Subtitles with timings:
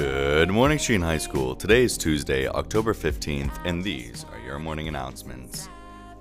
[0.00, 1.54] Good morning, Sheehan High School.
[1.54, 5.68] Today is Tuesday, October 15th, and these are your morning announcements.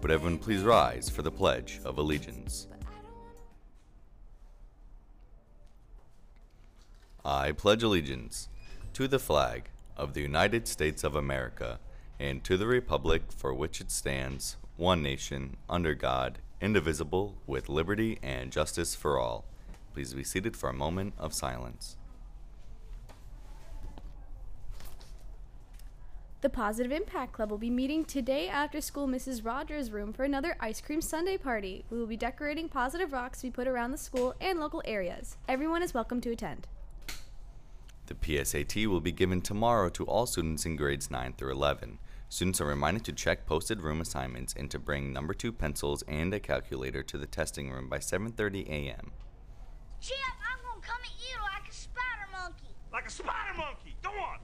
[0.01, 2.67] Would everyone please rise for the Pledge of Allegiance?
[7.23, 8.49] I pledge allegiance
[8.91, 11.79] to the flag of the United States of America
[12.19, 18.19] and to the republic for which it stands, one nation, under God, indivisible, with liberty
[18.21, 19.45] and justice for all.
[19.93, 21.95] Please be seated for a moment of silence.
[26.41, 29.43] The Positive Impact Club will be meeting today after school Mrs.
[29.43, 31.83] Rogers' room for another ice cream sundae party.
[31.89, 35.35] We will be decorating positive rocks to be put around the school and local areas.
[35.49, 36.65] Everyone is welcome to attend.
[38.05, 41.99] The PSAT will be given tomorrow to all students in grades 9 through 11.
[42.29, 46.33] Students are reminded to check posted room assignments and to bring number 2 pencils and
[46.33, 49.11] a calculator to the testing room by 7:30 a.m.
[49.99, 50.15] Chip,
[50.49, 52.73] I'm gonna come at you like a spider monkey.
[52.93, 53.97] Like a spider monkey.
[54.01, 54.39] Go on.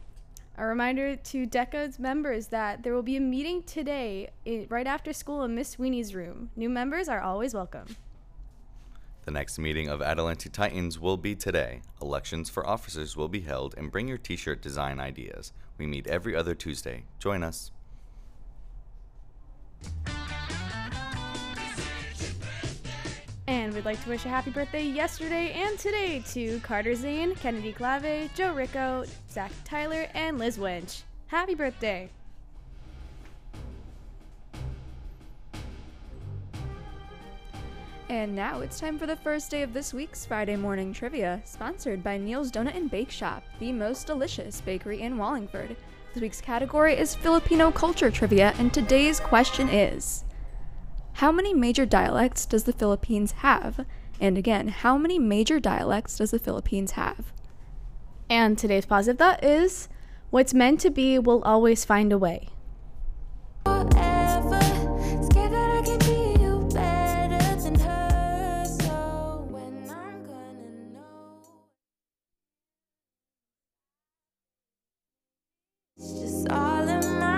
[0.58, 5.12] A reminder to DECA's members that there will be a meeting today i- right after
[5.12, 6.50] school in Miss Sweeney's room.
[6.56, 7.88] New members are always welcome.
[9.25, 11.81] The next meeting of Adelante Titans will be today.
[12.02, 15.52] Elections for officers will be held and bring your t-shirt design ideas.
[15.78, 17.03] We meet every other Tuesday.
[17.19, 17.72] Join us.
[23.48, 27.74] And we'd like to wish a happy birthday yesterday and today to Carter Zane, Kennedy
[27.74, 31.04] Clave, Joe Ricco, Zach Tyler, and Liz Winch.
[31.28, 32.10] Happy birthday!
[38.10, 42.04] And now it's time for the first day of this week's Friday morning trivia, sponsored
[42.04, 45.76] by Neil's Donut and Bake Shop, the most delicious bakery in Wallingford.
[46.14, 50.24] This week's category is Filipino culture trivia, and today's question is
[51.20, 53.86] How many major dialects does the Philippines have?
[54.20, 57.31] And again, how many major dialects does the Philippines have?
[58.30, 59.88] And today's positive thought is
[60.30, 62.50] what's meant to be will always find a way.
[76.52, 77.36] all in my